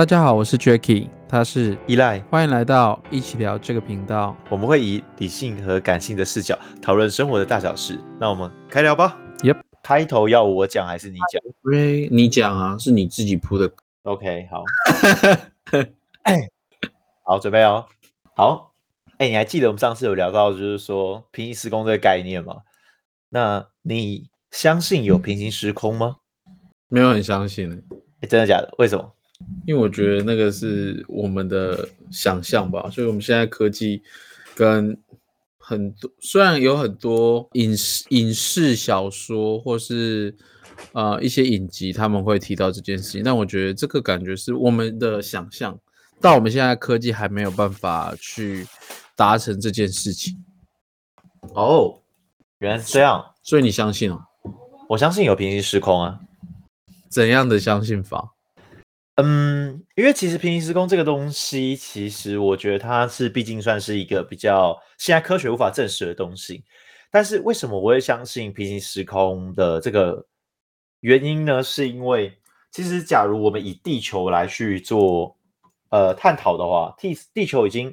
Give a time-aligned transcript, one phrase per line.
[0.00, 4.34] 大家好，我是 Jacky，他是依赖，欢迎来到一起聊这个频道。
[4.48, 8.00] 我们会以理性和感性的视角讨论生活的大小事。
[8.18, 9.20] 那我们开聊吧。
[9.40, 11.42] Yep，开头要我讲还是你讲？
[11.64, 13.70] 喂，你讲啊，是你自己铺的。
[14.04, 14.64] OK，好，
[17.22, 17.84] 好，准备哦。
[18.34, 18.72] 好，
[19.18, 22.62] 哎，你还记得我们上次有聊到，就是说平行时空这个概念吗？
[23.28, 26.16] 那你相信有平行时空吗？
[26.88, 27.82] 没有很相信，
[28.22, 28.74] 哎，真的假的？
[28.78, 29.12] 为什么？
[29.66, 32.88] 因为我觉得那个是我们的想象吧。
[32.90, 34.02] 所以我们现在科技
[34.54, 34.96] 跟
[35.58, 40.34] 很多，虽然有很多影视影视小说或是
[40.92, 45.78] 呃一些影集，他们会提到这件事情，但我觉得这个感觉是我们的想象，
[46.20, 48.66] 到我们现在科技还没有办法去
[49.14, 50.42] 达成这件事情。
[51.54, 52.00] 哦，
[52.58, 53.24] 原来是这样。
[53.42, 54.20] 所以你相信哦？
[54.88, 56.20] 我相信有平行时空啊。
[57.08, 58.34] 怎样的相信法？
[59.22, 66.64] 嗯，因为其实平行时空这个东西，其实我觉得它是毕竟算是一个比较现在科学无法证实的东西。
[67.10, 70.24] 但是为什么我会相信平行时空的这个
[71.00, 71.62] 原因呢？
[71.62, 72.32] 是因为
[72.70, 75.36] 其实假如我们以地球来去做
[75.90, 77.92] 呃探讨的话，地地球已经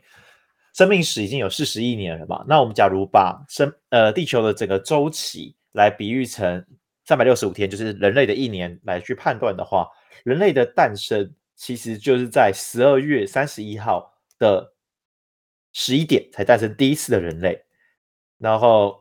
[0.74, 2.46] 生命史已经有四十亿年了吧？
[2.48, 6.64] 那我们假如把生呃地球的整个周期来比喻成
[7.06, 9.88] 三百六十五天，就是人类的一年来去判断的话。
[10.28, 14.74] 人类的诞生其实就是在十二月三十一号的
[15.72, 17.64] 十一点才诞生第一次的人类，
[18.38, 19.00] 然后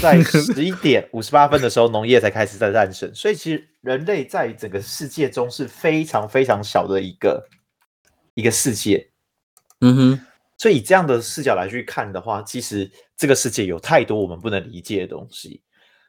[0.00, 3.14] 在 十一点五十八分的时候，农业才开始在诞生。
[3.14, 7.48] 所以其实人类在整个世界中是非常非常小的一个
[8.34, 9.12] 一个世界。
[9.80, 10.26] 嗯哼，
[10.58, 15.62] 所以以这样的视角来去看的话，其实这个世界有太多我们不能理解的东西。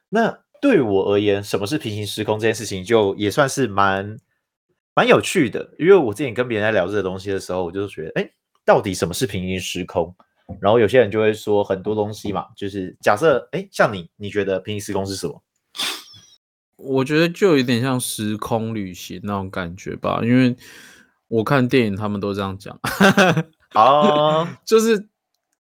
[0.08, 4.18] 那对我而言，什么是平行时空这件事情，就也算是蛮
[4.94, 5.74] 蛮有趣的。
[5.78, 8.30] 因为我之前跟别人在聊这个东西的时候，我就觉得，哎，
[8.64, 10.14] 到底什么是平行时空？
[10.60, 15.42] 然后有些人就会说很多东西嘛，就是假设，哎，像你，你觉得平行时空是什么？
[16.76, 20.56] 我觉得就有点像时空旅行那种感觉吧，因为
[21.28, 22.78] 我看电影他们都这样讲。
[23.74, 25.08] 哦，就是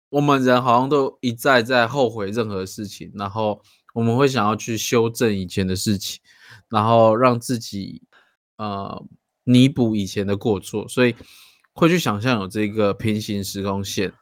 [0.10, 3.62] 我们人好像都一再在后悔任何事情，然后。
[3.96, 6.20] 我们会想要去修正以前的事情，
[6.68, 8.04] 然后让自己
[8.58, 9.06] 呃
[9.44, 11.16] 弥补以前的过错，所以
[11.74, 14.14] 会去想象有这个平行时空线，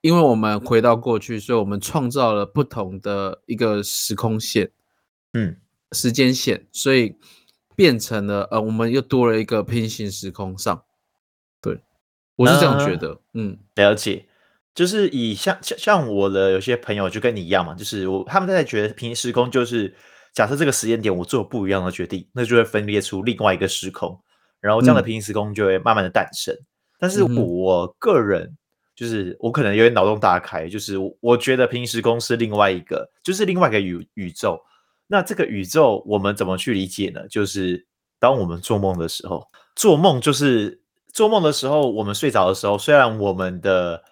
[0.00, 4.70] 因为我们回到过去，所以我们创造了不同的一个时空线，
[5.32, 5.56] 嗯，
[5.92, 7.16] 时间线，所以
[7.74, 10.84] 变成了呃，我们又多了一个平行时空上，
[11.60, 11.80] 对
[12.36, 14.26] 我是这样觉得，嗯，了解。
[14.72, 19.92] 就是以像像像我的有些朋友就跟你一样嘛，就是我他们在觉得平行时空就是
[20.34, 24.18] 假设这个时间点我做不一样的决定，那就会分裂出另外一个时空，
[24.60, 26.54] 然后这样的平行时空就会慢慢的诞生。
[26.98, 28.56] 但是我个人
[28.94, 34.60] 就是我可能有点脑洞大开，就是我觉得平行时空是另外一个，就是另外一个宇宇宙。
[35.06, 37.26] 那这个宇宙我们怎么去理解呢？
[37.28, 37.86] 就是
[38.18, 40.80] 当我们做梦的时候，做梦就是
[41.12, 44.04] 做梦的时候，我们睡着的时候，虽然我们的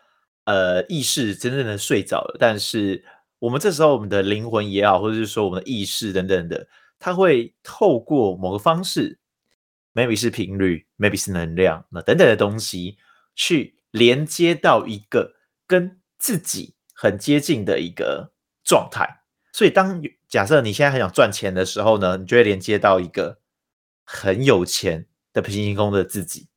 [0.45, 3.05] 呃，意识真正的睡着了，但是
[3.39, 6.69] 我们这时候我们的灵魂也好，或者是说我们的意识等等的，
[6.99, 9.19] 它会透过某个方式
[9.95, 12.97] ，maybe 是频率，maybe 是能量，那等等的东西，
[13.35, 15.35] 去连接到一个
[15.67, 18.33] 跟自己很接近的一个
[18.65, 19.23] 状态。
[19.53, 23.41] 所以，当假设你现在很想赚钱的时候呢，你就会连接到一个
[24.05, 26.49] 很有钱的平行空的自己，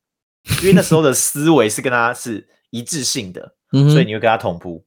[0.62, 3.56] 因为那时候的思维是跟他是一致性的。
[3.72, 4.84] 所以你会跟他同步，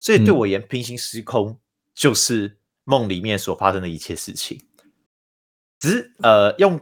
[0.00, 1.60] 所以对我而言，平行时空
[1.94, 4.58] 就是梦里面所发生的一切事情。
[5.78, 6.80] 只是呃，用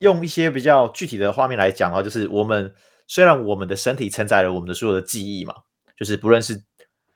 [0.00, 2.72] 用一些比较具体的画面来讲的话，就是我们
[3.06, 5.54] 虽然我们的身体承载了我们的所有的记忆嘛，
[5.96, 6.62] 就是不论是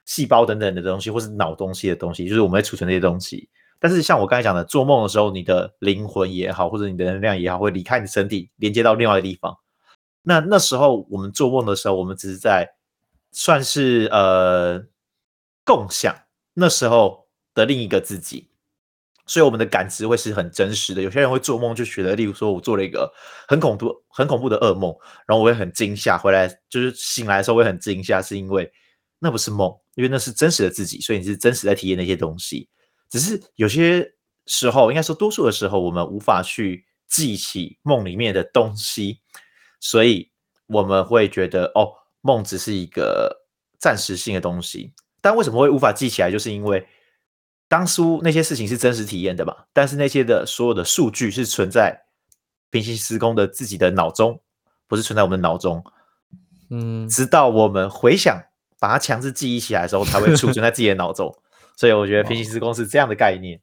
[0.07, 3.49] 细胞等等的东西，或是脑东西的东西，就是我们会储存这些东西。
[3.79, 9.55] 但是像我刚才讲的，做梦的时候，你的灵魂也好，或者你的能量也好，会离开你的身体，连接到另外一个地方。
[10.23, 12.75] 那那时候我们做梦的时候，我们只是在。
[13.35, 14.85] 算是呃
[15.65, 16.15] 共享
[16.55, 18.51] 那时候的另一个自己，
[19.27, 21.03] 所以我们的感知会是很真实的。
[21.03, 23.13] 有些人会做梦就觉得，例如说我做了一个
[23.47, 24.95] 很恐怖、很恐怖的噩梦，
[25.27, 28.71] 然后我会很惊吓，回来就是醒来的时候会很惊吓，是因为
[29.19, 32.69] 那不是梦，因为那是真实的自己，所以你是真实在体验那些东西。
[33.09, 34.15] 只是有些
[34.47, 39.21] 时候，应该说多数的时候，我们无法去记起梦里面的东西，
[39.81, 40.31] 所以
[40.67, 41.95] 我们会觉得哦。
[42.25, 43.37] 梦只是一个
[43.81, 46.31] 暂时性的东西，但为什么会无法记起来？
[46.31, 46.87] 就是因为
[47.69, 49.57] 当初那些事情是真实体验的嘛。
[49.73, 52.03] 但是那些的所有的数据是存在
[52.71, 54.39] 平行时空的自己的脑中，
[54.87, 55.83] 不是存在我们的脑中，
[56.69, 58.43] 嗯，直到我们回想
[58.79, 61.35] 把它强制记忆起来的时候，才会储存在自己的脑中。
[61.77, 63.59] 所以我觉得平行时空是这样的概念。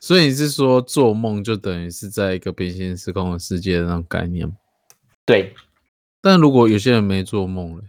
[0.00, 4.50] 所以你是说做梦就等于是在一个平行时空的世界的那种概念？
[5.24, 5.54] 对，
[6.20, 7.84] 但如果有些人没做梦嘞，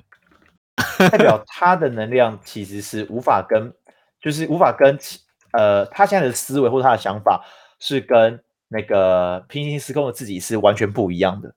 [0.98, 3.74] 代表他的能量其实是无法跟，
[4.22, 5.20] 就是无法跟其
[5.52, 7.46] 呃他现在的思维或者他的想法
[7.80, 11.54] 是跟那个平行时空的自己是完全不一样的。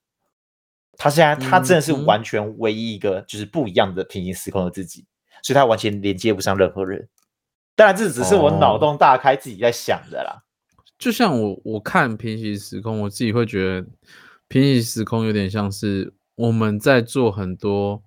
[0.99, 5.07] 他现在他真的是完全唯一一个就是不一样的平行时空的自己，
[5.43, 7.09] 所以他完全连接不上任何人。
[7.75, 10.43] 当然，这只是我脑哦洞大开自己在想的啦。
[10.99, 13.87] 就像我我看平行时空，我自己会觉得
[14.49, 18.03] 平行时空有点像是我们在做很多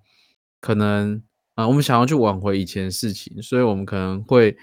[0.60, 1.22] 可能
[1.56, 4.56] 啊、我们想要去挽回以前的事情，所以我们可能会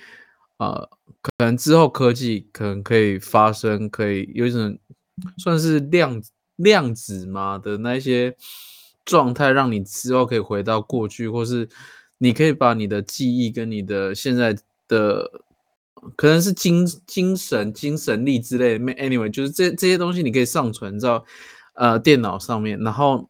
[0.57, 0.89] 呃，
[1.21, 4.75] 可能之后科技可能可以发生，可以有一种
[5.38, 6.19] 算是量
[6.55, 8.35] 量子嘛的那一些
[9.05, 11.69] 状态，让你之后可以回到过去，或是
[12.17, 14.57] 你可以把你的记忆跟你的现在
[14.88, 15.29] 的
[16.15, 21.23] 可能是精精神、精神力之类的，anyway，就是这这些东西你可以上传到
[21.75, 23.29] 呃电脑上面，然后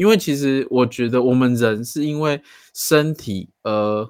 [0.00, 2.42] 因为其实我觉得我们人是因为
[2.72, 4.08] 身体而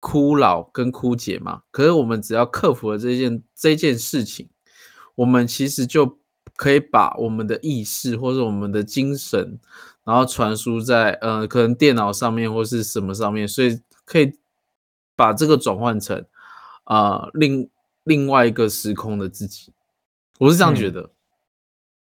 [0.00, 4.50] 枯老跟枯竭嘛，可是我们只要克服了这件这件事情，
[5.14, 6.18] 我们其实就
[6.56, 9.58] 可以把我们的意识或者我们的精神，
[10.04, 14.34] 然后传输在呃可能电脑上面或是什么上面，所以可以
[15.16, 16.22] 把这个转换成
[16.84, 17.70] 啊、呃另
[18.04, 19.72] 另外一个时空的自己，
[20.38, 21.10] 我是这样觉嗯得。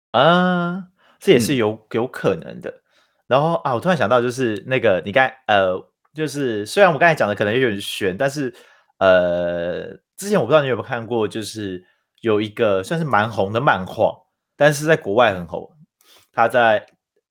[0.09, 0.87] 啊，
[1.19, 2.81] 这也是嗯有有可能的。
[3.27, 5.75] 然后啊，我突然想到，就是那个你刚呃，
[6.13, 8.53] 就是虽然我刚才讲的可能有点悬，但是
[8.99, 9.87] 呃，
[10.17, 11.83] 之前我不知道你有没有看过，就是
[12.21, 14.13] 有一个算是蛮红的漫画，
[14.55, 15.71] 但是在国外很红。
[16.31, 16.85] 他在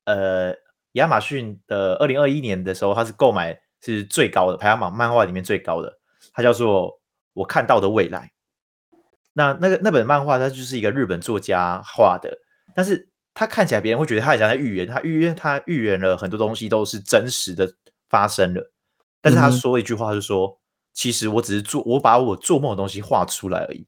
[0.04, 0.54] 呃
[0.92, 5.98] 亚马逊的二零二一年的时候，他是购买是最高的排行榜漫画里面最高的，
[6.32, 6.90] 它叫做
[7.34, 8.32] 《我看到的未来》。
[9.34, 12.38] 那那个那本漫画，它就是一个日本作家画的，
[12.74, 17.74] 但是他看起来别人会觉得他好像在预言，他预言他预言了很多东西都是真实的
[18.08, 18.72] 发生了，
[19.20, 20.58] 但是他说了一句话，是说，
[20.92, 23.84] 其实我只是做我把我做梦的东西画出来而已，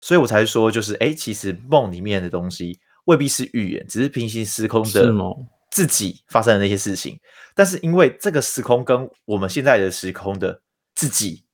[0.00, 5.12] 所以我才说，就是哎，其实梦里面的东西未必是预言，只是平行时空的
[5.70, 7.18] 自己发生的那些事情，
[7.52, 10.62] 但是因为这个时空跟我们现在的时空的
[10.94, 11.44] 自己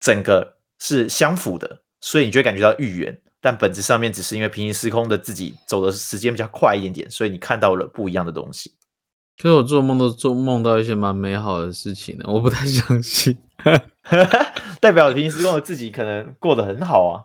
[0.00, 8.72] 整个是相符的，所以你就会感觉到预言，但本质上面只是因为平行时空的自己走的时间比较快一点点，所以你看到了不一样的东西。
[9.36, 13.36] 可是我做梦都做梦到一些蛮美好的事情呢，我不太相信。
[14.80, 17.20] 代表平行时空的自己可能过得很好啊。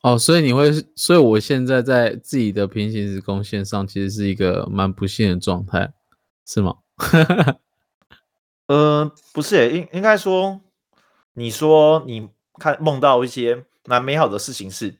[0.00, 5.92] 哦，所以你会，所以我现在在自己的平行时空线上，其实是一个蛮不幸的状态，
[6.46, 6.76] 是吗？
[8.68, 10.58] 呃，不是欸，应应该说，
[11.34, 14.96] 你说你看梦到一些蛮美好的事情是，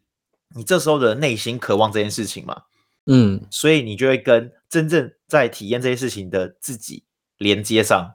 [0.55, 2.63] 你这时候的内心渴望这件事情嘛，
[3.07, 7.05] 嗯所以你就会跟真正在体验这些事情的自己
[7.39, 8.15] 连接上。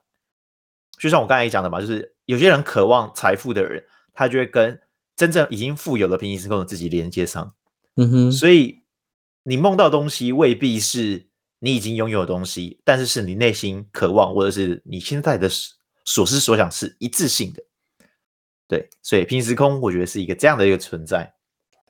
[0.97, 4.79] 就像我刚才讲的嘛，就是有些人渴望财富的人，他就会跟
[5.15, 7.53] 真正已经富有的平行时空的自己连接上。
[7.95, 8.83] 嗯哼，所以
[9.43, 11.27] 你梦到的东西未必是
[11.59, 17.63] 你已经拥有的东西，但是是你内心渴望，或者是你现在的所所思所想是一致性的。
[18.67, 21.33] 对，所以平行时空我觉得是一个这样的一个存在。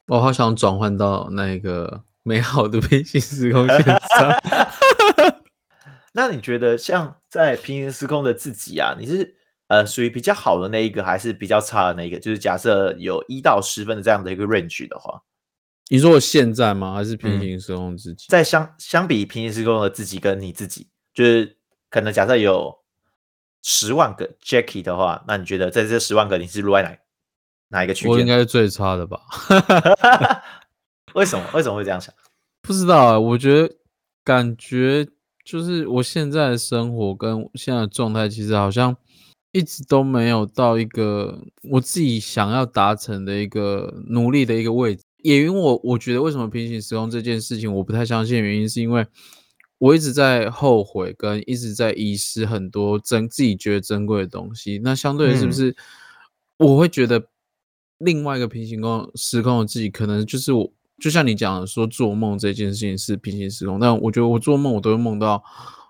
[0.10, 4.00] 我好想转换到那个美好的平行时空线上。
[6.14, 9.36] 那你觉得像在平行时空的自己啊，你是
[9.68, 12.20] 呃属于比较好的那一个，还是比较差的那一个？
[12.20, 15.22] 就是假设有一到十分的这样的一个 range 的话，
[15.90, 16.96] 你说我现在吗？
[16.96, 18.26] 还是平嗯行时空自己？
[18.30, 21.58] 在相相比平行时空的自己跟你自己，就是
[21.92, 22.80] 可能假设有
[23.62, 26.98] 十万个 Jackie 的话，那你觉得在这十万个你是落在哪
[27.70, 28.12] 哪一个区间？
[28.12, 29.20] 我应该是最差的吧？
[31.16, 31.46] 为什么？
[31.54, 32.14] 为什么会这样想？
[32.62, 33.76] 不知道啊，我觉得
[34.24, 35.08] 感觉
[35.44, 38.96] 就是我现在的生活跟现在的状态，其实好像
[39.52, 45.04] 一直都没有到一个我自己想要达成的一个努力的一个位置。
[45.24, 49.06] 也因为我我觉得为什么平行时空这件事情我不太相信，原因是因为
[49.80, 54.80] 我一直在后悔，跟一直在遗失很多珍自己觉得珍贵的东西。
[54.84, 55.76] 那相对的，是不嗯是
[56.58, 57.26] 我会觉得
[58.00, 65.44] 另外一个平行空时空的自己，可能就是我，就像你讲的说做梦这件事情是平行时空，但我觉得我做梦我都会梦到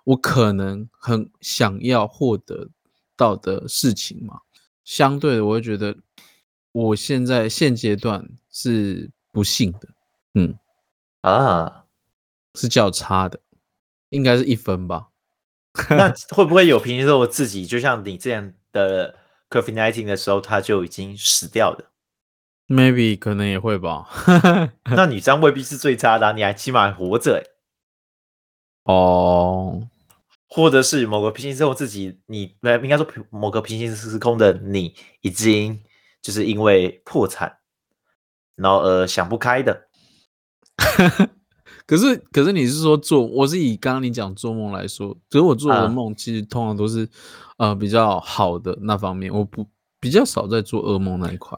[0.03, 2.69] 我可能很想要获得
[3.15, 4.41] 到的事情嘛。
[4.83, 5.95] 相对的，我会觉得
[6.71, 9.89] 我现在现阶段是不幸的。
[10.33, 10.57] 嗯，
[11.21, 11.85] 啊，
[12.55, 13.39] 是较差的，
[14.09, 15.09] 应该是一分吧。
[15.91, 19.15] 那 会不会有平行时空自己，就像你这样的
[19.51, 21.88] COVID nineteen 的时候，他就已经死掉了？
[22.69, 24.07] Maybe 可能也会吧。
[24.95, 27.43] 那你这样未必是最差的啊、你还起码还活着欸，
[28.83, 29.87] 哦，
[30.47, 35.81] 或者是某个平行时空自己，你呃应该说某个平行时空的你已经
[36.21, 37.57] 就是因为破产，
[38.55, 39.87] 然后呃想不开的。
[41.87, 47.09] 可是可是你是说做，我是以刚刚你讲做梦来说，可是我做的啊梦其实通常都是
[47.57, 49.65] 呃比较好的那方面，我不
[49.99, 51.57] 比较少在做噩梦那一块。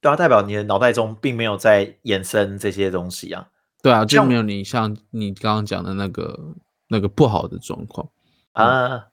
[0.00, 3.48] 对啊，代表你的脑袋中并没有在衍生这些东西啊。
[3.82, 6.54] 对啊，就没有你像你刚刚讲的那个
[6.88, 8.08] 那个不好的状况。
[8.52, 9.06] 啊，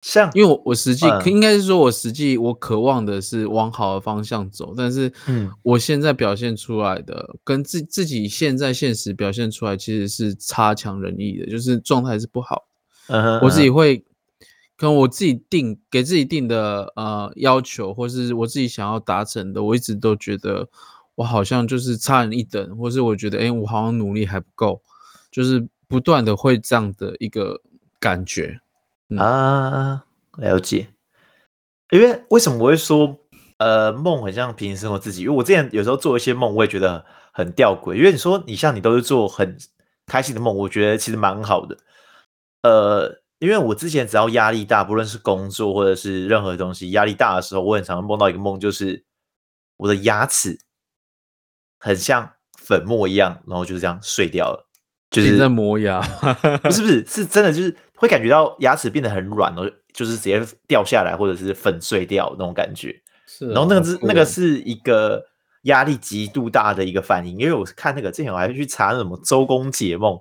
[0.00, 12.64] 像因为我我实际、嗯应该是说，我实际我渴望的是往好的方向走，但是嗯我现在表现出来的跟自自己现在现实表现出来其实是差强人意的，就是状态是不好。
[13.08, 14.02] 嗯哼我自己嗯
[14.80, 20.66] 可能我自己定给自己定的呃要求，或是我自己想要达成的，我一直都觉得
[21.16, 24.80] 我好像就是差人一等，或是我觉得哎、诶我好像努力还不够，
[25.30, 27.60] 就是不断的会这样的一个
[27.98, 28.58] 感觉。
[29.10, 30.04] 嗯啊，
[30.38, 30.88] 了解。
[31.90, 33.18] 因为为什么我会说，
[33.58, 35.24] 呃，梦很像平行生活自己？
[35.24, 37.92] 因为我之前有时候做一些梦，我也觉得很吊诡。
[37.96, 39.58] 因为你说你像你都是做很
[40.06, 41.76] 开心的梦，我觉得其实蛮好的。
[42.62, 49.04] 呃，因为我之前只要压力大，不论是工作或者是任何东西压力大的时候，我很常梦到一个梦，就是
[49.78, 50.60] 我的牙齿
[51.78, 54.68] 很像粉末一样，然后就是这样碎掉了，
[55.10, 56.00] 就是你在磨牙，
[56.62, 62.94] 不是不是，是真的就是会感觉到牙齿变得很软哦，就是直接掉下来或者是粉碎掉那种感觉。
[63.26, 65.24] 是哦，然后那个是那个是一个
[65.62, 70.20] 压力极度大的一个反应，因为我看那个之前我还去查那什么周公解梦，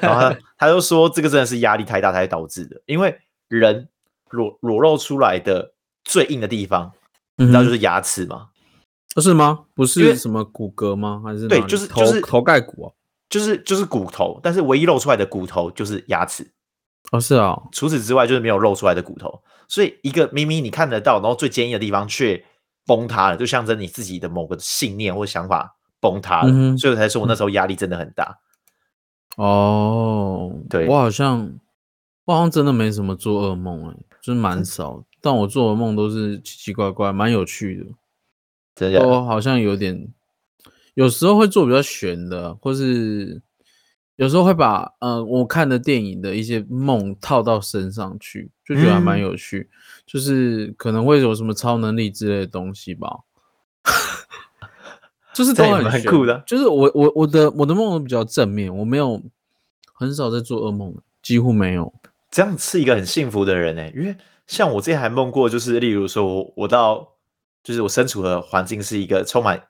[0.00, 3.18] 然后他他就说这个真的是压力太大才导致的，因为
[3.48, 3.88] 人
[4.30, 5.72] 裸裸露出来的
[6.04, 6.92] 最硬的地方，
[7.36, 8.48] 你知道嗯哼就是牙齿吗？
[9.14, 9.60] 不是吗？
[9.74, 11.22] 不是什么骨骼吗？
[11.24, 12.92] 还是对就是就是头盖骨啊？
[13.30, 16.50] 就是就是骨头，但是唯一露出来的骨头就是牙齿。
[17.10, 22.44] 哦是啊，除此之外就是没有露出来的骨头，所以一个明明你看得到，然后最坚硬的地方却
[22.86, 28.36] 崩塌了，就象征你自己的某个信念或想法崩塌了，嗯所以我才说我那时候压力真的很大。
[29.36, 30.86] 哦，对。
[30.88, 31.58] 我好像
[32.24, 37.86] 我好像真的没什么做噩梦哎，就是蛮少，但我做的梦都是奇奇怪怪，蛮有趣的。
[38.74, 39.10] 真的假的？
[39.12, 40.08] 都好像有点，
[40.94, 43.42] 有时候会做比较悬的，或是
[44.16, 49.20] 有时候会把呃我看的电影的一些梦套到身上去，就觉得还蛮嗯。
[49.20, 49.68] 有趣。
[50.06, 53.20] 就是可能会有什么超能力之类的东西吧，
[55.34, 59.20] 就是都这也很酷的就是我我我的我的梦都比较正面，我没有
[59.92, 61.92] 很少在做噩梦，几乎没有。
[62.30, 67.06] 这样是一个很幸福的人呢、欸因为像我之前还梦过，就是例如说我我到
[67.62, 69.62] 就是我身处的环境是一个充满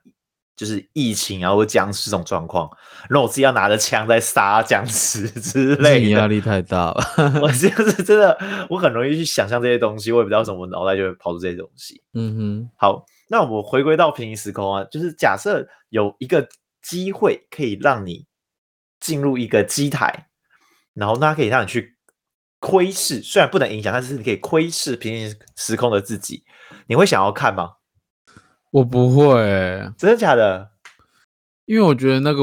[0.56, 2.70] 就是疫情啊或僵尸这种状况，
[3.08, 7.04] 然后我自己要拿着枪在杀僵尸之 类的，你压力太大了。
[7.42, 8.36] 我 就是真的，
[8.70, 12.02] 我很容易去想象这些东西，我也不知道为什么我脑袋就会跑出这些东西。
[12.14, 16.48] 嗯哼好，那我回归到平行时空啊，就是假设有一个
[16.82, 18.26] 机会可以让你
[19.00, 20.28] 进入一个机台，
[20.92, 21.96] 然后它可以让你去
[22.58, 26.44] 窥视，虽然不能影响，但是你可以窥视平行时空的自己，
[26.86, 27.74] 你会想要看吗？
[28.70, 30.70] 我不会欸、真的假的？
[31.64, 32.42] 因为我觉得那个，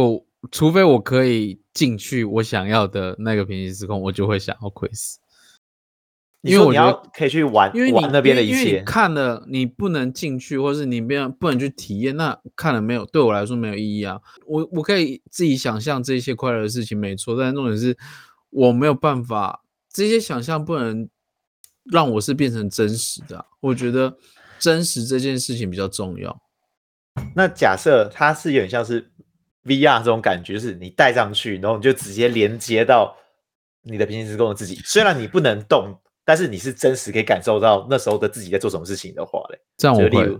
[0.51, 5.19] 除非我可以进去我想要的那个平行时空，我就会想要窥视。
[6.41, 14.19] 因为我觉得可以去玩因为你玩那边的一切，看了你不能进去，或是你没有不能去体验，那看了没有对我来说没有意义啊。
[14.47, 17.95] 我我可以自己想象这些快乐的事情没错，但是重点是
[18.49, 19.61] 我没有办法，
[19.93, 21.07] 这些想象不能
[21.91, 24.17] 让我是变成真实的啊、我觉得
[24.57, 26.41] 真实这件事情比较重要。
[27.35, 29.11] 那假设它是有点像是
[29.65, 33.15] VR 这种感觉，就是你戴上去，然后你就直接连接到
[33.83, 34.81] 你的平行时空的自己。
[34.83, 39.59] 虽然你不能动，但是你是真实可以感受到那时候的自己在做什么事情的话嘞。
[39.77, 40.39] 这样我会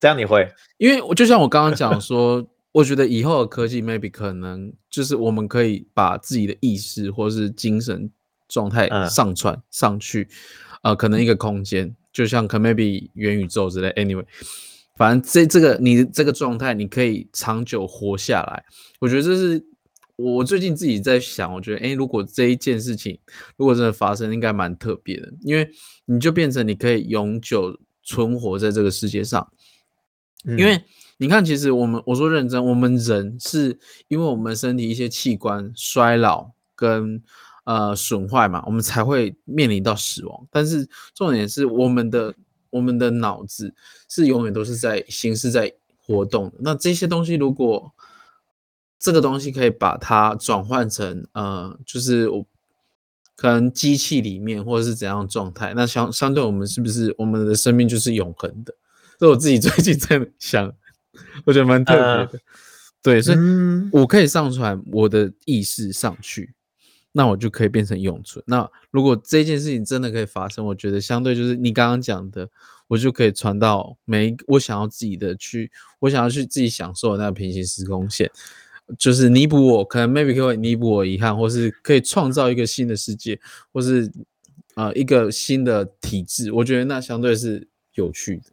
[0.00, 8.10] 这样你会因为我就像我刚刚讲说，我觉得以后的科技 maybe 可能就是我们可以把自己的意识或是精神
[8.48, 10.28] 状态嗯上传上去，
[10.82, 13.90] 呃，可能一个空间，就像可能 maybe 元宇宙之类。
[13.90, 14.24] Anyway，
[14.96, 18.64] 反正这这个你这个状态，你可以长久活下来。
[19.00, 19.62] 我觉得这是
[20.18, 23.16] 我最近自己在想，我觉得诶，如果这一件事情
[23.56, 25.70] 如果真的发生，应该蛮特别的，因为
[26.06, 29.48] 你就变成你可以永久存活在这个世界上。
[30.44, 30.82] 因为
[31.18, 37.22] 你看，其实我们我说认真，我们人是因为我们身体一些器官衰老跟
[37.64, 40.48] 呃损坏嘛，我们才会面临到死亡。
[40.50, 42.34] 但是重点是我们的
[42.70, 43.72] 我们的脑子
[44.08, 46.54] 是永远都是在形式在活动的。
[46.58, 47.92] 那这些东西如果
[48.98, 52.46] 这个东西可以把它转换成呃，就是我
[53.36, 58.74] 可能机器里面或者是怎样的状态，那相相对我们是不是我们的生命就是永恒的？
[59.18, 60.72] 这我自己最近在想，
[61.44, 62.40] 我觉得蛮特别的。
[63.00, 63.38] 对，所以
[63.92, 66.52] 我可以上传我的意识上去，
[67.12, 68.44] 那我就可以变成永存。
[68.48, 72.48] 那如果这件事情真的可以发生，我觉得相对就是你刚刚讲的，
[72.88, 78.28] 我就可以传到每一我想要自己的去，我想要去自己享受的那个平行时空线。
[78.96, 83.38] 就是弥补我，可能 maybe 可以弥补我遗憾，或是可以创造一个新的世界，
[83.72, 84.10] 或是
[84.76, 86.52] 呃一个新的体制。
[86.52, 88.44] 我觉得那相对是有趣的。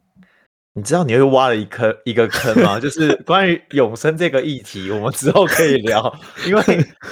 [0.74, 2.78] 你知道你又挖了一坑一个坑吗？
[2.78, 6.14] 就是关于永生这个议题，我们之后可以聊。
[6.46, 6.62] 因为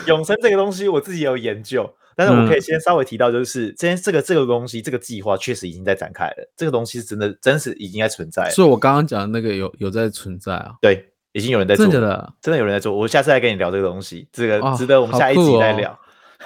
[0.06, 6.52] 永生这个东西，我自己有研究，但是我可以先稍微提到，就是今天这个这个东西，这个计划确实已经在展开了。
[6.54, 8.50] 这个东西是真的，真实已经在存在。
[8.50, 10.74] 所以我刚刚讲的那个有有在存在啊？
[10.82, 11.13] 对。
[11.34, 12.96] 已经有人在做，真的，真的有人在做。
[12.96, 15.98] 我下次再跟你聊这个东西，这个值得我们下一集再聊。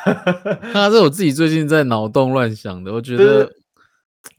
[0.72, 3.52] 那是我自己最近在脑洞乱想的，我觉得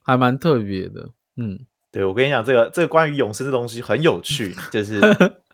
[0.04, 1.08] 还蛮特别的。
[1.38, 1.60] 嗯，
[1.92, 5.00] 对，我跟你讲，这个这个关于永生的东西很有趣，就是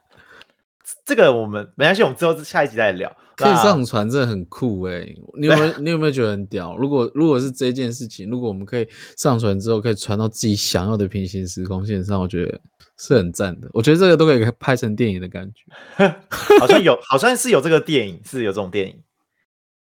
[1.05, 3.15] 这个我们没关系，我们之后下一集再聊。
[3.35, 5.05] 可以上传，真的很酷哎！
[5.37, 6.75] 你有没有 你有没有觉得很屌？
[6.77, 12.59] 如果如果是这件事情，如果我们可以上传之后，可以传到自己想要的平行时空线上，我觉得。
[12.97, 16.07] 是很赞的，我觉得这个都可以拍成电影的感觉，
[16.57, 19.03] 好像有，好像是有这个电影，是有这种电影。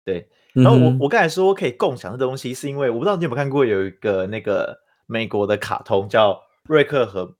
[0.04, 7.34] 对，然后我我刚才说可以共享的东西，是因为我不知道你有没有看过有一个那个美国的卡通叫瑞克和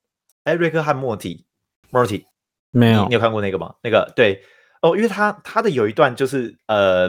[0.45, 1.45] 哎瑞克和莫蒂
[1.91, 2.25] 莫蒂
[2.71, 3.75] 没有，你有看过那个吗？
[3.83, 4.43] 那个对
[4.83, 7.09] 哦，因为他他的有一段就是呃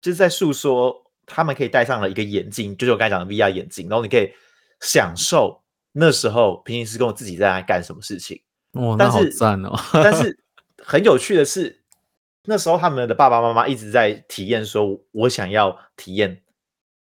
[0.00, 0.94] 就是在诉说
[1.26, 4.30] 他们可以戴上了一个眼镜，就是我刚才讲的 VR 眼镜，然后你可以
[4.80, 5.60] 享受。
[5.94, 8.40] 那时候平行时空自己在那干什么事情？
[8.72, 9.78] 哇，那好赞哦！
[9.92, 10.42] 但是
[10.78, 11.82] 很有趣的是，
[12.44, 16.42] 那时候他们的爸爸妈妈一直在体验，说我想要体验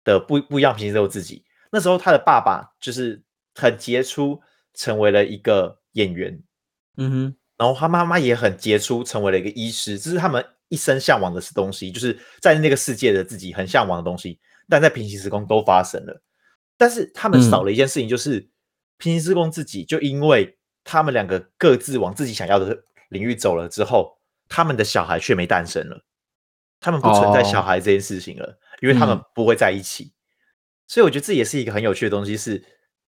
[0.03, 1.45] 的不不一样平行时空自己。
[1.71, 3.23] 那时候他的爸爸就是
[3.55, 4.43] 很杰出，
[4.75, 6.43] 成为了一个演员，
[6.97, 7.37] 嗯哼。
[7.57, 9.99] 然后他妈妈也很杰出，成为了一个医师。
[9.99, 14.39] 这是他们一生向往的是东西，就是在那个世界的自己很向往的东西，
[14.69, 16.23] 但在平行时空都发生了。
[16.77, 18.49] 但是他们少了一件事情，就是。
[18.97, 24.17] 平行时空自己就因为他们两个各自往自己想要的领域走了之后，
[24.49, 26.01] 他们的小孩却没诞生了，
[26.79, 30.13] 他们不存在小孩这件事情了，因为他们不会在一起。
[30.87, 32.37] 所以我觉得这也是一个很有趣的东西。
[32.37, 32.65] 是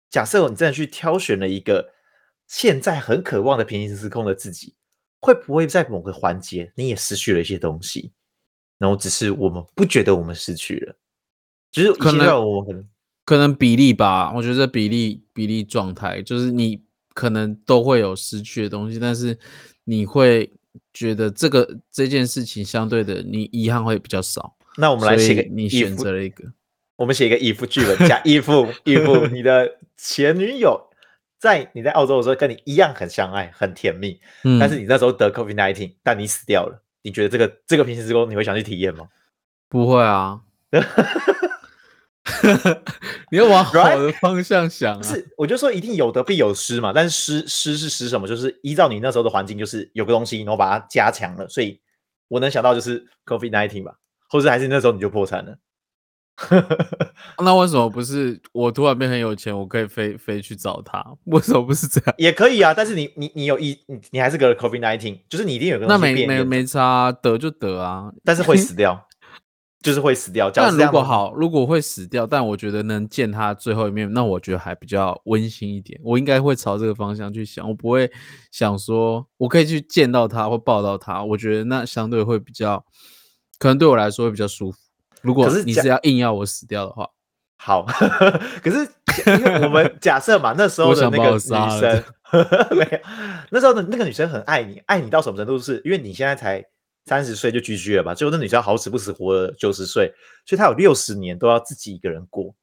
[0.10, 1.92] 假设你真的去挑选了一个
[2.48, 4.76] 现在很渴望的平行时空的自己，
[5.20, 8.12] 会不会在某个环节你也失去了一些东西？
[8.78, 10.96] 然后只是我们不觉得我们失去了，
[11.72, 12.90] 就是可能我们可能。
[13.26, 16.84] 可能比例吧，我觉得比例比例状态就是你
[17.16, 19.36] 可能都会有失去的东西，但是
[19.84, 20.54] 你会
[20.94, 24.56] 觉得这个这件事情相对的你遗憾会比较少。
[24.78, 26.44] 那我们来写个，你选择了一个，
[26.98, 28.44] 我们写一个 if 剧本，加 if
[28.84, 30.80] if 你的前女友
[31.40, 34.20] 在你在澳洲的时候跟你一样很相爱很甜蜜，
[34.60, 39.08] 但是你那时候得 COVID nineteen，但你死掉了，你觉得这个这个平行时空你会想去体验吗？
[39.70, 40.42] 不会啊。
[43.30, 45.02] 你要往好的方向想啊！
[45.04, 46.92] 是，我就说一定有得必有失嘛。
[46.94, 48.28] 但是失失是失什么？
[48.28, 51.48] 就是依照你那时候的环境，就是有个东西，然后把它加强了。
[51.48, 51.80] 所以
[52.28, 53.96] 我能想到就是 COVID nineteen 吧，
[54.30, 55.56] 或者还是那时候你就破产了。
[57.44, 61.04] 那为什么不是我突然变很有钱，我可以飞飞去找他？
[61.26, 62.16] 为什么不是这样？
[62.18, 69.08] 也可以啊，但是你你你有一你你还是个 COVID nineteen，就是你一定有个那没没没差，得就得啊，但是会死 掉。
[69.82, 70.50] 就是会死掉。
[70.50, 76.02] 但如果好，如果会死掉，但我觉得能见他最后一面，那我觉得还比较温馨一点。
[76.04, 78.12] 我应该会朝这个方向去想，我不会
[78.52, 81.24] 想说我可以去见到他或抱到他。
[81.24, 82.84] 我觉得那相对会比较，
[83.60, 84.80] 可能对我来说会比较舒服。
[85.26, 87.10] 如果你是要硬要我死掉的话，
[87.58, 87.86] 好。
[88.64, 88.88] 可是
[89.64, 92.04] 我们 假设嘛，那时候的那个女生
[92.72, 93.00] 没有，
[93.50, 95.58] 那时候的那个女生很爱你，爱你到什么程度？
[95.58, 96.64] 是因为你现在才。
[97.08, 98.16] 三十岁就居居了吧？
[98.16, 100.12] 最后那女生好死不死活了九十岁，
[100.44, 102.56] 所以她有六十年都要自己一个人过，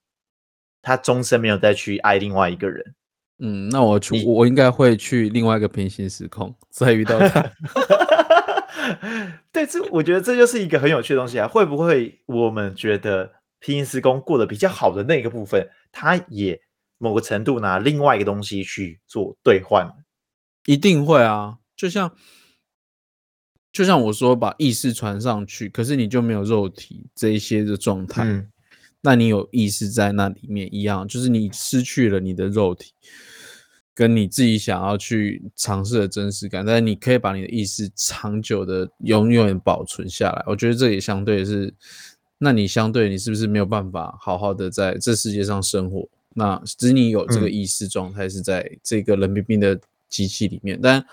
[0.83, 2.95] 她终身没有再去爱另外一个人。
[3.39, 7.53] 嗯，那我去，我应该会去另外一个平行时空再遇到他。
[9.53, 11.49] 对， 这我觉得这就是一个很有趣的东西啊！
[11.49, 16.61] 会不会我们觉得平行时空过得比较好的那个部分，他也
[16.99, 19.89] 某个程度拿另外一个东西去做兑换？
[20.67, 22.15] 一定会啊，就像
[23.73, 28.49] 就像我说把意识传上去，可是你就没有肉体这一些的状态，嗯
[29.05, 32.93] 那你有意识在那里面一样，就是你失去了你的肉体，
[33.95, 40.43] 跟你自己想要去尝试的真实感，但是你可以把你的意识长久的永远保存下来。
[40.47, 41.73] 我觉得这也相对是，
[42.39, 46.09] 那你相对你是不是没有办法好好的在这世界上生活？
[46.35, 49.79] 那只是你有这个嗯意识状态是在这个冷冰冰的
[50.09, 51.05] 机器里面，但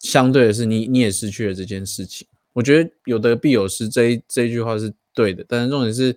[0.00, 2.26] 相对的是你你也失去了这件事情。
[2.52, 6.16] 我觉得有得必有失这一这一句话是对的，但是重点是，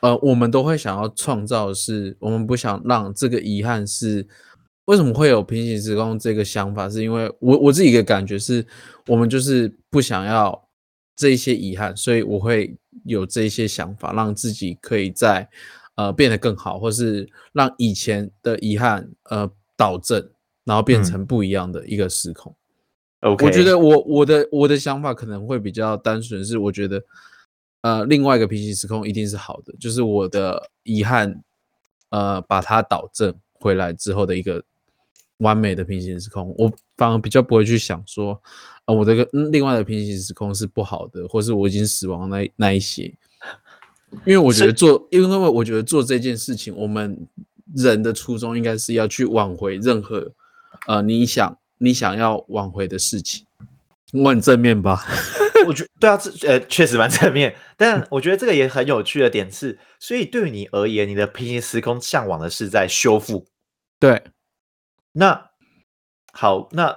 [0.00, 4.26] 呃，我们都会想要创造的是，我们不想让这个遗憾是
[4.86, 8.66] 为什么会有平行时空这个想法，是因为我我自己的感觉是，
[9.06, 10.68] 我们就是不想要
[11.14, 15.48] 这一些遗憾，所以我会有这一些想法，让自己可以在
[15.96, 20.30] 呃变得更好，或是让以前的遗憾呃导正，
[20.64, 21.04] 然后变嗯。
[21.04, 22.54] 成不一样的一个时空。
[23.20, 27.02] ，OK，我觉得我我的我的想法可能会比较单纯，是我觉得，
[27.82, 31.42] 呃，另外一个平行时空一定是好的，就是我的遗憾，
[32.08, 34.64] 呃，把它导正回来之后的一个
[35.40, 38.40] 完美的平行时空，我反而比较不会去想说，
[38.86, 43.12] 呃，我这个嗯另外的平行时空是不好的，或是我已经死亡那那一些，
[44.24, 47.26] 因为我觉得做，因为我觉得做这件事情，我们
[47.74, 50.32] 人的初衷应该是要去挽回任何，
[50.86, 53.46] 呃，你想你想要挽回的事情。
[54.12, 55.04] 我很正面吧？
[55.68, 63.46] 我觉对啊，这呃确实蛮正面， 但我觉得这个也很有趣的点是，所以对于你而言，你的平行时空向往的是在修复。
[64.00, 64.20] 对，
[65.12, 65.50] 那
[66.32, 66.96] 好，那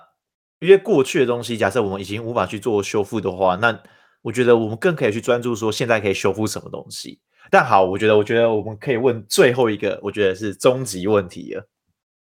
[0.60, 3.82] 因为过去的东西，假设我们已经无法去做修复的话，那
[4.22, 7.20] 我觉得我们更可以去专注说现在可以修复什么东西。
[7.52, 11.68] 但好，我觉得，我觉得我们可以问最后一个，我觉得是终极问题了。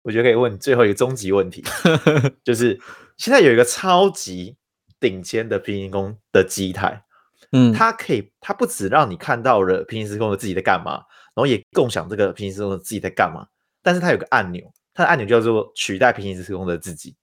[0.02, 1.64] 我觉得可以问最后一个终极问题，
[2.44, 2.80] 就是
[3.18, 4.56] 现在有一个超级
[5.00, 7.04] 顶尖的平行工的机台，
[7.52, 10.94] 嗯，它可以，它不止让你看到了平行时空的自己在干嘛，
[11.34, 13.48] 然后也共享这个平行时空的自己在干嘛。
[13.82, 17.16] 但是它有个按钮，它的按钮叫做取代平行时空的自己。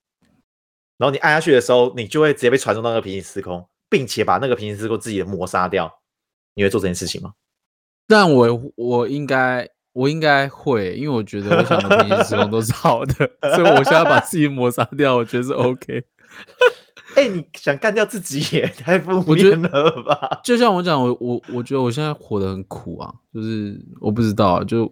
[0.99, 5.93] 然后你按下去的时候，你就会直接被传送到那个平行时空，并且把那个平行时空自己的抹杀掉。
[6.55, 7.33] 你会做这件事情吗？
[8.07, 13.15] 但我我应该我应该会，因为我觉得我想的平行时空都是好的，
[13.57, 16.05] 所以我现在把自己抹杀掉，我觉得是 OK。
[17.17, 20.41] 哎、你想干掉自己也太负面了吧？
[20.43, 24.91] 就像我讲，我我我觉得我现在活得很苦啊，就是我不知道啊，就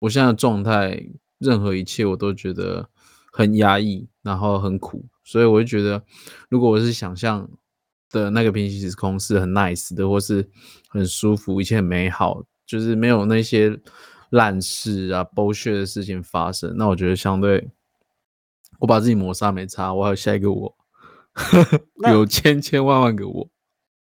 [0.00, 1.00] 我现在的状态，
[1.44, 2.88] 任何一切我都觉得
[3.30, 6.02] 很压抑，然后很苦，所以我就觉得，
[6.48, 7.48] 如果我是想象
[8.10, 10.48] 的那个平行时空是很 nice 的，或是
[10.88, 13.78] 很舒服，一切很美好，就是没有那些
[14.30, 17.68] 烂事啊、bullshit 的事情发生，那我觉得相对，
[18.78, 20.76] 我把自己抹杀没差，我还有下一个我，
[21.96, 23.50] 那有千千万万个我。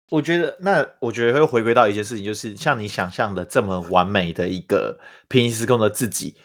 [0.09, 6.35] 我觉得，那我觉得会回归到一件事情，就是像你想象的这么完美的一个平行时空的自己。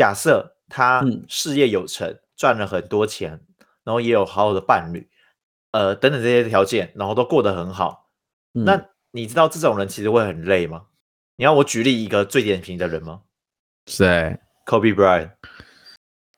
[0.00, 3.38] 假设他嗯事业有成，赚了很多钱，
[3.84, 5.06] 然后也有好好的伴侣，
[5.72, 8.08] 呃，等等这些条件，然后都过得很好。
[8.54, 10.86] 嗯那你知道这种人其实会很累吗？
[11.36, 13.20] 你要我举例一个最典型的人吗
[13.88, 15.32] 谁？？Kobe Bryant，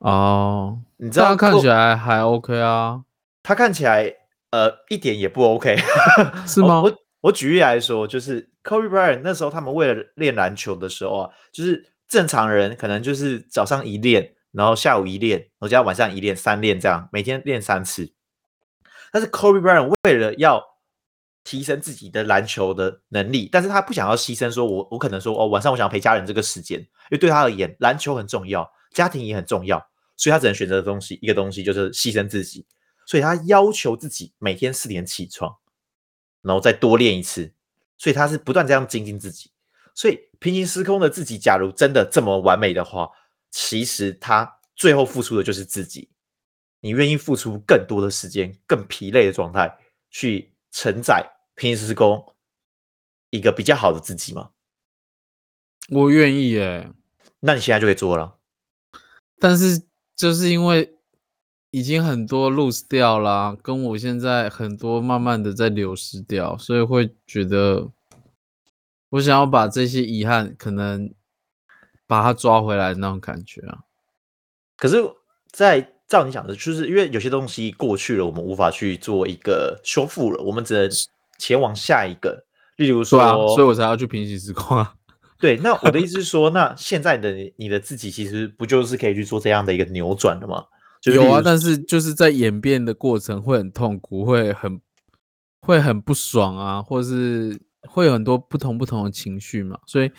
[0.01, 3.05] 哦，你知道看起来还 OK 啊，
[3.45, 4.13] 他看起来
[4.51, 5.77] 呃一点也不 OK，
[6.49, 18.13] 是吗我我我举例来说，就是 Kobe Bryant 那时候他们为了练篮球的时候啊，就是正常人可能就是早上一练，然后下午一练，然后加晚上一练，三练这样，每天练三次。
[19.11, 20.63] 但是 Kobe Bryant 为了要
[21.43, 29.83] 提升自己的篮球的能力，但是他不想要牺牲说我我可能说哦晚上我想要陪家人这个时间，因为对他而言篮球很重要，家庭也很重要，
[30.19, 32.67] 所以他只能选择的东西一个东西就是牺牲自己，
[33.07, 35.57] 所以他要求自己每天四点起床，
[36.43, 37.55] 然后再多练一次，
[37.97, 39.51] 所以他是不断这样精进自己。
[39.95, 43.11] 所以平行时空的自己，假如真的这么完美的话，
[43.51, 46.09] 其实他最后付出的就是自己。
[46.81, 49.79] 你愿意付出更多的时间、更疲累的状态，
[50.11, 51.25] 去承载
[51.55, 52.35] 平行时空
[53.31, 54.51] 一个比较好的自己吗？
[55.91, 56.91] 我愿意耶，
[57.41, 58.37] 那你现在就可以做了。
[59.39, 59.83] 但是
[60.17, 60.97] 就是因为
[61.71, 67.91] 已经很多 lose 掉啦，跟我现在很多慢慢的在流失掉，所以会觉得
[69.13, 71.13] 我想要把这些遗憾可能
[72.07, 73.81] 把它抓回来的那种感觉啊。
[74.79, 74.97] 可是，
[75.51, 80.91] 在照你讲的，就是因为有些东西过去了，我们无法去做一个修复了，我们只能
[81.39, 82.47] 前往下一个。
[82.77, 84.95] 例如说，啊，所以我才要去平行时空啊。
[85.39, 90.65] 对，那我的意思是说，那现在的你你的自己其实不就是可以去做这样的一个扭转的吗？
[91.05, 94.81] 有啊，但是就是在演变的过程会很痛苦，会很
[95.61, 100.11] 会很不爽啊，或是会有很多不同不同的情绪嘛，所以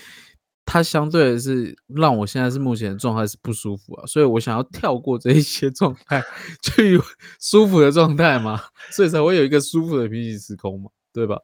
[0.66, 6.24] 它相对的是让我现在是目前的状态是不舒服啊，所以我想要跳过这一些状态，
[6.62, 7.00] 去
[7.40, 11.40] 舒服的状态嘛，所以才会有一个舒服的平行时空嘛，对吧？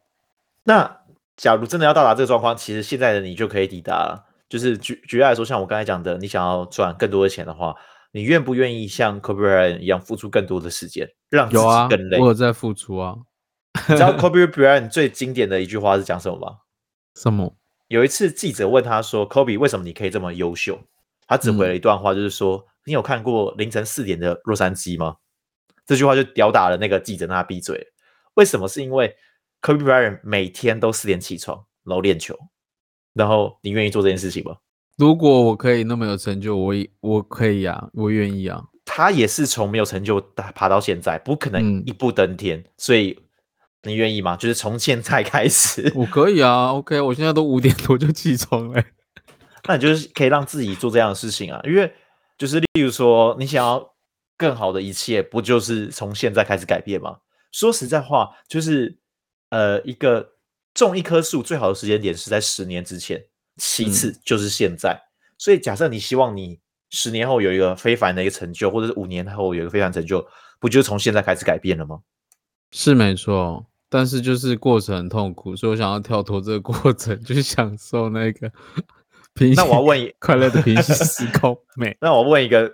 [0.64, 1.00] 那
[1.36, 4.26] 假如真的要到达这个状况，其实现在的你就可以抵达了。
[4.50, 7.76] 就是举举例来说，像我刚才讲的，你想要赚更多的钱的话，
[8.12, 13.16] 你愿不愿意像 Kobe Bryant 一样付出更多的时间，让自己有啊更累？，我有在付出啊。
[13.88, 16.58] 你知道 Kobe Bryant 最经典的一句话是讲什么吗？
[17.16, 17.56] 什么？
[17.88, 20.80] 有一次记者问他说：“Kobe，为什么你可以这么优秀？”
[21.28, 25.18] 他只回了一段话，就是说：“你有看过凌晨四点的洛杉矶吗？”
[25.86, 27.88] 这句话就吊打了那个记者，让他闭嘴。
[28.36, 28.68] 为什么？
[28.68, 29.16] 是因为
[29.62, 32.38] Kobe Bryant 每天都四点起床，然后练球。
[33.14, 34.58] 然后你愿意做这件事情吗？
[34.98, 38.64] 如果我可以那么有成就，我也我可以啊，我愿意啊。
[38.86, 42.64] 他也是从没有成就打爬到现在，不可能嗯一步登天。
[42.78, 43.18] 所以
[43.84, 44.36] 你愿意吗？
[44.36, 48.84] 就是从现在开始，我可以啊，OK，我现在都五点多就起床了。
[49.68, 51.94] 那你就是可以让自己做这样的事情啊，因为
[52.38, 53.96] 就是例如说，你想要
[54.38, 57.18] 更好的一切，不就是从现在开始改变吗？
[57.52, 58.98] 说实在话，就是
[59.50, 60.34] 呃，一个
[60.74, 63.24] 种一棵树最好的时间点是在十年之前，
[63.58, 65.00] 其次就是现在。
[65.38, 70.26] 所以假设你希望你十年后有一个非凡的一个成就，或者是五年后有一个非凡成就，
[70.60, 72.00] 不就是从现在开始改变了吗？
[72.72, 78.52] 是没错，但是就是过程很痛苦，所以我想要跳脱这个过程， 去享受那个
[79.34, 81.98] 平那我要问一，快乐的平行时空美。
[82.02, 82.72] 那我问一个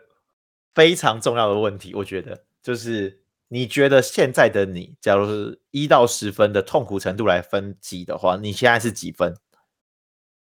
[0.74, 9.36] 非常重要的问题，我觉得就是你觉得现在的你，假如是一到十分的痛苦程度来分级的话，你现在是几分？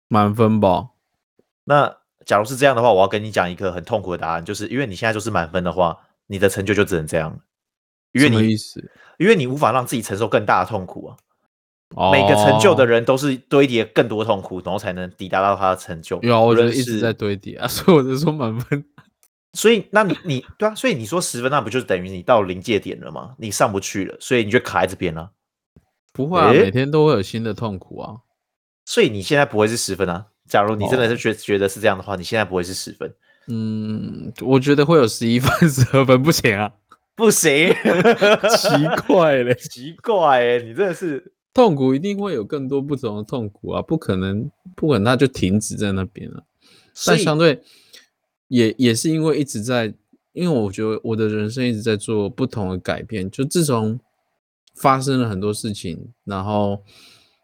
[0.07, 0.89] 满分吧？
[1.65, 5.97] 那假如是这样的话，我要跟你讲一个很痛苦的答案，就是因为你现在就是满分的话，
[6.27, 7.39] 你的成就就只能这样了，
[8.15, 8.55] 因为你？
[9.17, 11.15] 因为你无法让自己承受更大的痛苦啊。
[11.95, 16.19] 哦每个成就的人都是堆叠更多痛苦，然后才能抵达到他的成就。
[16.23, 18.83] 有啊，我无论觉得一直在堆叠啊， 所以我就说满分。
[19.53, 23.35] 所以，那你你对啊，所以你说十分，那不就是等于你到临界点了吗？
[23.37, 25.31] 你上不去了，所以你就卡在这边了。
[26.11, 28.17] 不会啊，诶每天都会有新的痛苦啊。
[28.83, 30.25] 所以你现在不会是十分啊。
[30.49, 33.13] 假如你真的哦是觉觉得是这样的话，你现在不会是十分，
[33.47, 36.69] 嗯，我觉得会有十一分、十二分，不行啊，
[37.15, 37.69] 不行，
[38.57, 39.55] 奇怪嘞。
[39.69, 46.43] 奇怪哎，你真的是痛苦一定会有更多不同的痛苦啊，不可能，不可能它就停止在那边了。
[47.05, 47.61] 但相对
[48.49, 49.93] 也也是因为一直在，
[50.33, 53.99] 因为我觉得我的人生一直在做不同的改变，就自从
[54.75, 56.83] 发生了很多事情，然后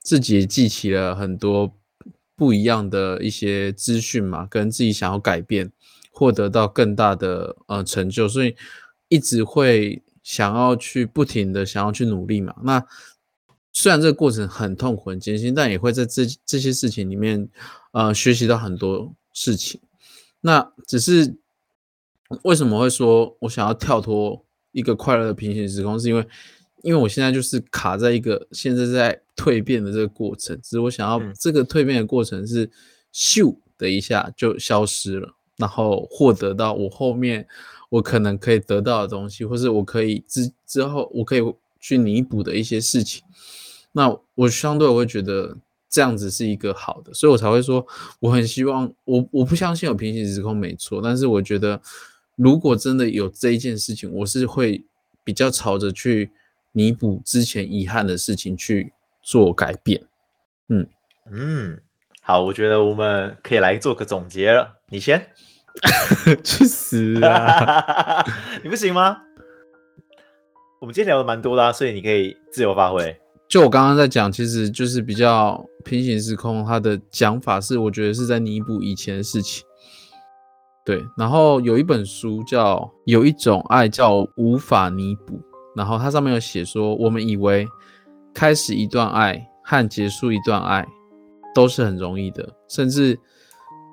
[0.01, 1.73] 自己也记起了很多
[2.35, 5.71] 不一样的一些资讯嘛，跟自己想要改变，
[6.11, 8.55] 获得到更大的呃成就，所以
[9.11, 12.55] 一直会想要去不停的想要去努力嘛。
[12.63, 12.81] 那
[13.73, 17.49] 虽然这个过程很痛苦、很艰辛，但也会在这这些事情里面，
[17.91, 19.81] 呃，学习到很多事情。
[20.39, 21.35] 那只是
[22.43, 26.25] 为什么会说我想要跳脱一个快乐的平行时空，是因为
[26.83, 32.71] 因为我现在就是卡在一个现在在蜕变的这个过程，只是我想要嗯这个蜕变的过程是
[33.13, 37.45] 咻的一下就消失了，然后获得到我后面
[37.91, 41.41] 我可能可以得到的东西，或是我可以之之后我可以
[41.79, 43.21] 去弥补的一些事情。
[43.91, 45.57] 那我相对我会觉得
[45.89, 47.85] 这样子是一个好的，所以我才会说
[48.21, 51.81] 我很希望我我不相信有平行时空没错，但是我觉得
[52.37, 54.85] 如果真的有这一件事情，我是会
[55.23, 56.31] 比较朝着去
[56.71, 60.01] 弥补之前遗憾的事情去做改变。
[60.69, 60.87] 嗯
[61.29, 61.81] 嗯，
[62.21, 64.79] 好，我觉得我们可以来做个总结了。
[64.87, 65.27] 你先，
[66.43, 68.23] 去死啊！
[68.63, 69.17] 你不行吗？
[70.79, 73.15] 我们今天聊的蛮多啦、啊，所以你可以自由发挥。
[73.47, 79.65] 就我刚刚在讲，其实就是比较平行时空，它的讲法是，我觉得是在弥补以前的事情。
[80.83, 85.35] 对，然后有一本书叫《有一种爱叫无法弥补》，
[85.75, 87.67] 然后它上面有写说，我们以为
[88.33, 90.87] 开始一段爱和结束一段爱
[91.53, 93.19] 都是很容易的，甚至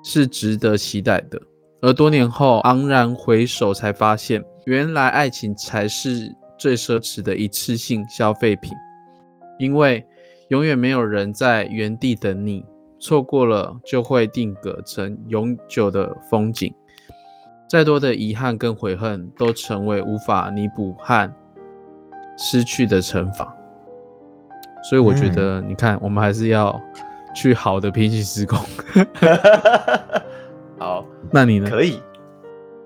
[0.03, 1.39] 是值得期待的，
[1.81, 8.71] 而多年后昂然回首，才发现原来爱情才是最奢侈的一次性消费品。
[9.57, 10.05] 因为
[10.49, 12.65] 永远没有人在原地等你，
[12.99, 16.73] 错过了就会定格成永久的风景。
[17.67, 21.31] 再多的遗憾跟悔恨，都成为无法弥补和
[22.37, 23.55] 失去的惩罚。
[24.81, 26.81] 所以我觉得，你看，我们还是要
[27.35, 28.59] 去好的平行时空。
[30.79, 31.69] 好，那你呢？
[31.69, 32.01] 可以。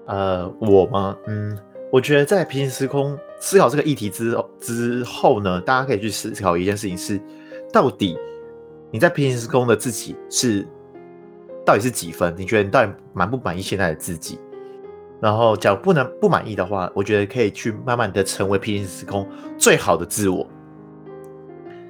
[0.08, 1.15] 呃，我吗？
[1.27, 1.58] 嗯，
[1.91, 7.21] 我觉得在平行时空思考这个议题之之后呢，大家可以去思考一件事情是：
[7.71, 8.17] 到底
[8.91, 10.67] 你在平行时空的自己是
[11.65, 12.34] 到底是几分？
[12.36, 14.39] 你觉得你到底满不满意现在的自己？
[15.21, 19.25] 然后，假如不能不满意的话，我觉得可以去慢慢的成为平行时空
[19.58, 20.45] 最好的自我。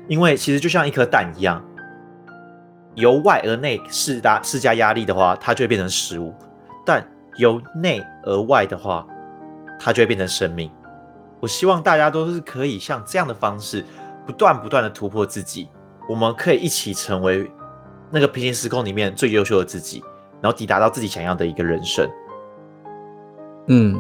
[0.08, 1.63] 因为其实就像一颗蛋一样，
[2.95, 6.34] 由外而内施加施加压力的话，它就会变成食物；
[6.86, 7.06] 但
[7.38, 9.06] 由内而外的话，
[9.79, 10.71] 它就会变成生命。
[11.39, 13.84] 我希望大家都是可以像这样的方式，
[14.25, 15.69] 不断不断的突破自己。
[16.08, 17.49] 我们可以一起成为
[18.12, 20.03] 那个平行时空里面最优秀的自己，
[20.41, 22.10] 然后抵达到自己想要的一个人生。
[23.67, 23.99] 嗯，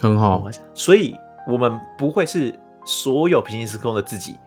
[0.00, 0.44] 很好。
[0.74, 1.14] 所以，
[1.46, 4.38] 我们不会是所有平行时空的自己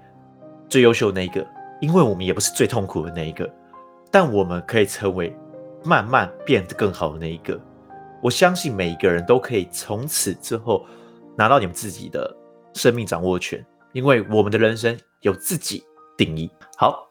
[0.68, 1.46] 最优秀的那一个，
[1.80, 3.50] 因为我们也不是最痛苦的那一个。
[4.12, 5.36] 但我们可以成为
[5.84, 7.60] 慢慢变得更好的那一个。
[8.24, 10.86] 我相信每一个人都可以从此之后
[11.38, 12.36] 拿到你们自己的
[12.74, 13.64] 生命掌握权，
[13.94, 15.84] 因为我们的人生有自己
[16.18, 16.50] 定义。
[16.76, 17.08] 好，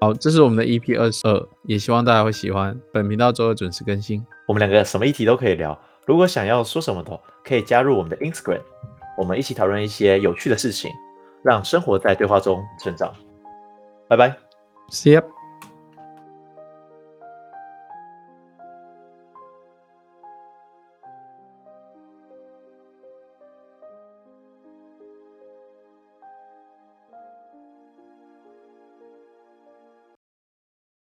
[0.00, 2.78] 好，这是我们的 EP 二十二，也希望大家会喜欢。
[2.92, 4.24] 本频道周二准时更新。
[4.46, 5.76] 我们两个什么议题都可以聊。
[6.06, 8.60] 如果想要说什么的，可以加入我们的 Instagram，
[9.16, 10.90] 我们一起讨论一些有趣的事情，
[11.42, 13.12] 让生活在对话中成长。
[14.08, 14.36] 拜拜
[14.90, 15.37] ，See you。